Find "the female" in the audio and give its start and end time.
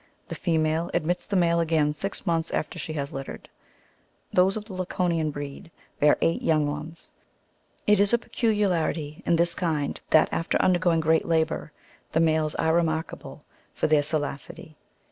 0.29-0.89